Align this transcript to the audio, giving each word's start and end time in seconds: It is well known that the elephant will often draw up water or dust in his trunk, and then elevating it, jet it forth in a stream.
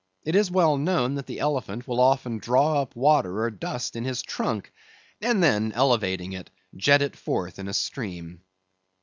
It 0.23 0.35
is 0.35 0.49
well 0.49 0.77
known 0.79 1.13
that 1.13 1.27
the 1.27 1.39
elephant 1.39 1.87
will 1.87 1.99
often 1.99 2.39
draw 2.39 2.81
up 2.81 2.95
water 2.95 3.43
or 3.43 3.51
dust 3.51 3.95
in 3.95 4.03
his 4.03 4.23
trunk, 4.23 4.73
and 5.21 5.43
then 5.43 5.71
elevating 5.73 6.33
it, 6.33 6.49
jet 6.75 7.03
it 7.03 7.15
forth 7.15 7.59
in 7.59 7.67
a 7.67 7.73
stream. 7.75 8.41